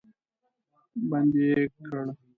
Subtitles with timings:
[1.09, 2.05] بندي یې کړ.